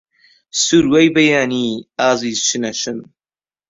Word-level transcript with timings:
سروەی 0.63 1.07
بەیانی، 1.15 1.69
ئازیز 1.99 2.39
شنە 2.47 2.71
شن 2.81 2.97